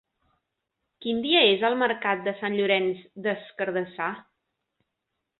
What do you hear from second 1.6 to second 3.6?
el mercat de Sant Llorenç des